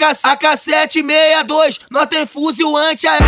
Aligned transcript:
AK-762, 0.00 1.80
nós 1.90 2.06
tem 2.06 2.26
fuzil 2.26 2.74
anti-aéreo. 2.76 3.26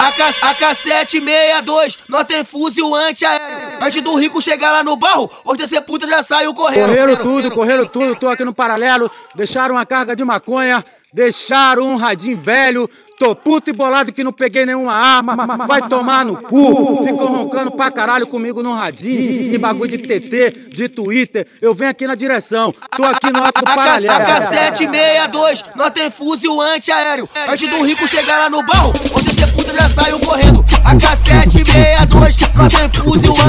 AK-762, 0.00 1.98
nós 2.08 2.24
tem 2.24 2.44
fuzil 2.44 2.94
anti-aéreo. 2.94 3.61
Antes 3.82 4.00
do 4.00 4.14
rico 4.14 4.40
chegar 4.40 4.70
lá 4.70 4.84
no 4.84 4.96
barro, 4.96 5.30
os 5.44 5.80
puta 5.80 6.06
já 6.06 6.22
saiu 6.22 6.54
correndo. 6.54 6.88
Correram 6.88 7.16
tudo, 7.16 7.50
correram 7.50 7.86
tudo, 7.86 8.14
tô 8.14 8.28
aqui 8.28 8.44
no 8.44 8.54
paralelo, 8.54 9.10
deixaram 9.34 9.74
uma 9.74 9.84
carga 9.84 10.14
de 10.14 10.24
maconha, 10.24 10.84
deixaram 11.12 11.88
um 11.88 11.96
radinho 11.96 12.38
velho, 12.38 12.88
Tô 13.22 13.36
puto 13.36 13.70
e 13.70 13.72
bolado 13.72 14.12
que 14.12 14.24
não 14.24 14.32
peguei 14.32 14.66
nenhuma 14.66 14.92
arma, 14.92 15.36
vai 15.64 15.80
tomar 15.82 16.24
no 16.24 16.42
cu. 16.42 17.04
Ficou 17.04 17.28
roncando 17.28 17.70
pra 17.70 17.88
caralho 17.88 18.26
comigo 18.26 18.64
no 18.64 18.72
radinho, 18.72 19.54
e 19.54 19.56
bagulho 19.56 19.96
de 19.96 19.98
TT, 19.98 20.70
de 20.74 20.88
Twitter. 20.88 21.46
Eu 21.60 21.72
venho 21.72 21.92
aqui 21.92 22.04
na 22.04 22.16
direção, 22.16 22.74
tô 22.96 23.04
aqui 23.04 23.32
no 23.32 23.38
alto 23.38 23.60
do 23.60 23.72
paralelo. 23.72 24.12
AK-762, 24.12 25.64
nós 25.76 25.90
tem 25.90 26.10
fuzil 26.10 26.60
anti-aéreo. 26.60 27.28
Antes 27.48 27.70
do 27.70 27.82
rico 27.82 28.08
chegar 28.08 28.38
lá 28.38 28.50
no 28.50 28.60
barro, 28.64 28.92
esse 28.92 29.46
puta 29.52 29.72
já 29.72 29.88
saiu 29.88 30.18
correndo. 30.18 30.64
AK-762, 30.84 32.50
nós 32.56 32.72
tem 32.72 32.81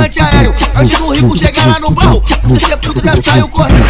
fuzil 0.03 0.05
anti-aéreo. 0.05 0.53
Antes 0.75 0.97
do 0.97 1.09
rico 1.11 1.37
chegar 1.37 1.67
lá 1.67 1.79
no 1.79 1.91
barro, 1.91 2.23
onde 2.43 2.55
esse 2.55 2.77
puta 2.77 3.01
já 3.03 3.21
saiu 3.21 3.47
correndo. 3.47 3.83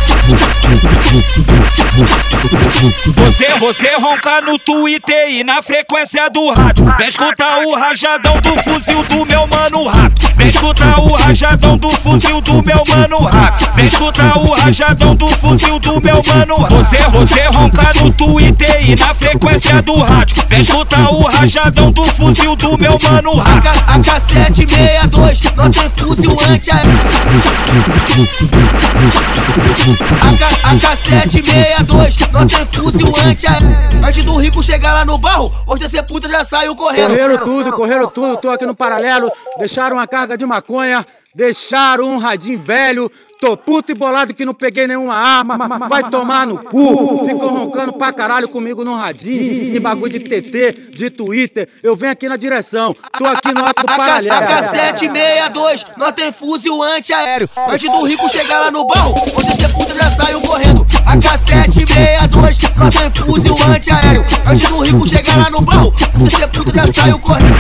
Você, 3.16 3.48
você 3.60 3.96
ronca 3.96 4.42
no 4.42 4.60
Twitter 4.60 5.30
e 5.30 5.44
na 5.44 5.62
frequência 5.62 6.30
do 6.30 6.52
rádio. 6.52 6.86
Vem 6.98 7.08
escutar 7.08 7.60
o 7.60 7.76
rajadão 7.76 8.40
do 8.42 8.64
fuzil 8.64 9.04
do 9.04 9.26
meu 9.26 9.48
mano 9.48 9.88
rato. 9.88 10.34
Vem 10.36 10.50
escutar 10.50 11.00
o 11.00 11.14
rajadão 11.14 11.78
do 11.78 11.90
fuzil 11.90 12.42
do 12.42 12.64
meu 12.64 12.84
mano 12.88 13.18
rato. 13.24 13.72
Vem 13.76 13.88
escutar 13.88 14.38
o 14.38 14.52
rajadão 14.52 15.16
do 15.16 15.28
fuzil 15.28 15.80
do 15.80 16.02
meu 16.02 16.22
mano 16.24 16.56
rato. 16.56 16.76
Você, 16.76 16.98
você 17.10 17.44
ronca 17.48 17.92
no 18.02 18.12
Twitter 18.12 18.90
e 18.90 18.96
na 18.96 19.14
frequência 19.14 19.82
do 19.82 19.98
rádio. 20.00 20.44
Vem 20.50 20.62
escutar 20.62 21.14
o 21.14 21.22
rajadão 21.22 21.92
do 21.92 22.04
fuzil 22.04 22.56
do 22.56 22.78
meu 22.78 22.98
mano 23.00 23.36
rato. 23.36 23.68
AK-762, 23.88 25.53
fuzil 26.16 26.36
anti-aéreo. 26.48 26.92
AK-762, 30.72 32.32
nós 32.32 32.52
tem 32.52 32.66
fuzil 32.68 33.12
anti-aéreo. 33.26 33.68
Antes 34.06 34.24
do 34.24 34.38
rico 34.38 34.64
chegar 34.64 34.94
lá 34.94 35.06
no 35.06 35.18
barro, 35.18 35.52
hoje 35.66 35.86
esse 35.86 36.02
puta 36.04 36.30
já 36.30 36.44
saiu 36.44 36.76
correndo. 36.76 37.10
Correram 37.10 37.38
tudo, 37.40 37.74
correram 37.74 38.08
tudo, 38.08 38.38
tô 38.38 38.50
aqui 38.52 38.66
no 38.66 38.76
paralelo, 38.76 39.32
deixaram 39.58 39.98
uma 39.98 40.08
carga 40.08 40.38
de 40.38 40.46
maconha, 40.46 41.06
deixaram 41.34 42.12
um 42.12 42.18
radinho 42.18 42.60
velho, 42.60 43.12
tô 43.42 43.58
puto 43.58 43.92
e 43.92 43.96
bolado 43.96 44.34
que 44.34 44.46
não 44.46 44.54
peguei 44.54 44.88
nenhuma 44.88 45.16
arma, 45.16 45.58
vai 45.90 46.04
tomar 46.10 46.46
no 46.46 46.60
cu. 46.60 47.26
Ficou 47.26 47.50
roncando 47.50 47.94
pra 47.94 48.14
caralho 48.14 48.48
comigo 48.48 48.86
no 48.86 48.96
radinho, 48.96 49.76
e 49.76 49.80
bagulho 49.80 50.12
de 50.12 50.20
TT, 50.20 50.92
de 50.92 51.10
Twitter. 51.10 51.68
Eu 51.82 51.96
venho 51.96 52.12
aqui 52.12 52.30
na 52.30 52.38
direção, 52.38 52.96
tô 53.18 53.26
aqui 53.26 53.52
no 53.54 53.62
alto 53.62 53.84
paralelo. 53.86 54.36
AK-762, 54.36 55.86
nós 55.98 56.12
tem 56.12 56.32
fuzil 56.32 56.82
anti-aéreo. 56.82 57.50
Antes 57.68 57.90
do 57.90 58.04
rico 58.04 58.30
chegar 58.30 58.60
lá 58.60 58.72
no 58.72 58.86
barro, 58.86 59.14
onde 59.36 59.48
esse 59.48 59.68
puta 59.70 59.94
já 59.96 60.12
saiu 60.12 60.42
correndo. 60.42 60.86
AK-762, 61.06 62.72
nós 62.78 62.96
tem 62.96 63.10
fuzil 63.10 63.56
anti-aéreo. 63.68 64.24
Antes 64.46 64.68
do 64.68 64.80
rico 64.80 65.08
chegar 65.08 65.38
lá 65.38 65.50
no 65.50 65.62
barro, 65.62 65.94
onde 66.16 66.34
esse 66.34 66.48
puta 66.48 66.72
já 66.74 66.88
saiu 66.94 67.20
correndo. 67.20 67.58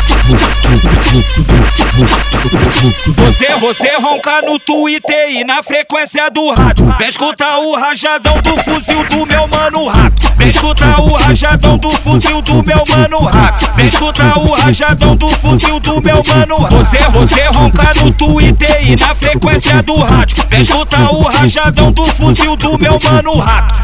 Você, 2.83 3.47
você 3.61 3.95
ronca 3.95 4.41
no 4.41 4.59
Twitter 4.59 5.29
e 5.29 5.45
na 5.45 5.63
frequência 5.63 6.29
do 6.29 6.51
rádio. 6.51 6.85
Vem 6.97 7.07
escutar 7.07 7.57
o 7.59 7.75
rajadão 7.75 8.41
do 8.41 8.61
fuzil 8.61 9.05
do 9.05 9.25
meu 9.25 9.47
mano 9.47 9.87
rato. 9.87 10.33
Vem 10.35 10.49
escutar 10.49 10.99
o 10.99 11.13
rajadão 11.13 11.77
do 11.77 11.89
fuzil 11.89 12.41
do 12.41 12.61
meu 12.61 12.83
mano 12.85 13.19
rato. 13.19 13.71
Vem 13.77 13.87
escutar 13.87 14.37
o 14.37 14.51
rajadão 14.51 15.15
do 15.15 15.29
fuzil 15.29 15.79
do 15.79 16.01
meu 16.01 16.21
mano 16.25 16.57
rato. 16.57 16.75
Você, 16.75 16.97
você 17.09 17.43
ronca 17.45 17.93
no 18.03 18.11
Twitter 18.11 18.91
e 18.91 18.95
na 18.97 19.15
frequência 19.15 19.81
do 19.81 19.95
rádio. 19.95 20.45
Vem 20.49 20.61
escutar 20.61 21.09
o 21.13 21.21
rajadão 21.21 21.89
do 21.89 22.03
fuzil 22.03 22.57
do 22.57 22.77
meu 22.77 22.99
mano 23.01 23.37
rato. 23.37 23.82